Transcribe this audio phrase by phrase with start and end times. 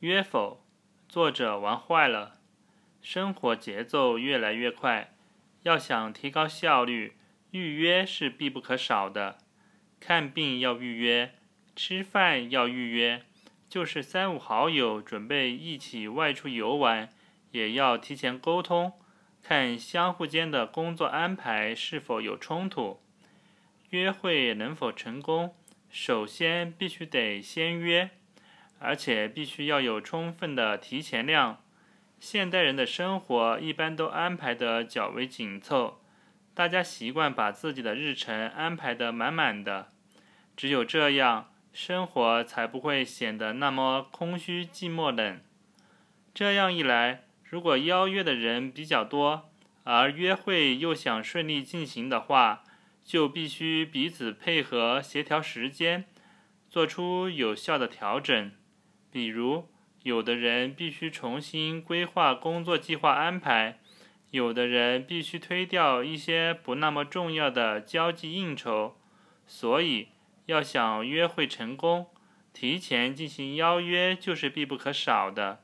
[0.00, 0.64] 约否？
[1.10, 2.38] 作者玩坏了。
[3.02, 5.12] 生活节奏越来越快，
[5.64, 7.18] 要想提高效率，
[7.50, 9.36] 预约是必不可少的。
[10.00, 11.34] 看病要预约，
[11.76, 13.24] 吃饭要预约，
[13.68, 17.10] 就是三五好友准备一起外出游玩，
[17.50, 18.94] 也要提前沟通，
[19.42, 23.02] 看相互间的工作安排是否有冲突。
[23.90, 25.54] 约会能否成功，
[25.90, 28.08] 首先必须得先约。
[28.80, 31.62] 而且必须要有充分的提前量。
[32.18, 36.02] 现代人的生活一般都安排得较为紧凑，
[36.52, 39.88] 大家习惯把自己的日程安排得满满的。
[40.56, 45.40] 只有这样，生活才不会显得那么空虚、寂寞、冷。
[46.34, 49.50] 这样一来，如果邀约的人比较多，
[49.84, 52.64] 而约会又想顺利进行的话，
[53.02, 56.04] 就必须彼此配合、协调时间，
[56.68, 58.52] 做出有效的调整。
[59.10, 59.68] 比如，
[60.02, 63.78] 有的人必须重新规划工作计划安排，
[64.30, 68.96] 有的人必须推掉一些不那么重要的交际应酬。
[69.46, 70.08] 所以，
[70.46, 72.06] 要想约会成功，
[72.52, 75.60] 提前进行邀约就是必不可少的。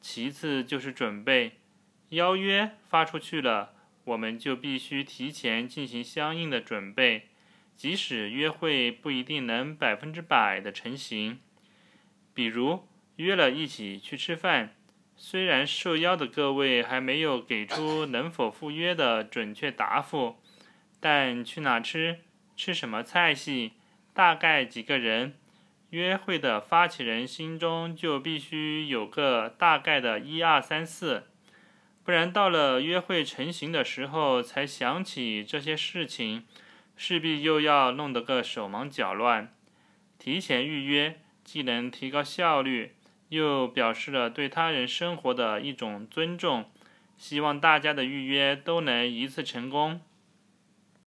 [0.00, 1.58] 其次就是准备，
[2.08, 7.28] 邀约发出去了，我们就必须提前进行相应的准备，
[7.76, 11.40] 即使约会不一定能百分之百的成型。
[12.40, 14.74] 比如约了一起去吃饭，
[15.14, 20.36] 虽然受邀的各位还没有给出能否赴约的准确答复，
[21.00, 22.20] 但去哪吃、
[22.56, 23.72] 吃什么菜系、
[24.14, 25.34] 大概几个人，
[25.90, 31.24] 约会的发起人心中就必须有个大概的一二三四，
[32.02, 36.46] 不然到了约会成型的时候才想起这些事情，
[36.96, 39.54] 势必又要弄得个手忙脚乱。
[40.18, 41.20] 提前预约。
[41.52, 42.92] 既能提高效率，
[43.28, 46.70] 又表示了对他人生活的一种尊重。
[47.16, 50.00] 希望大家的预约都能一次成功。